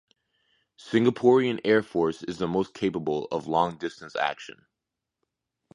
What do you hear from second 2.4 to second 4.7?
most capable of long distance action.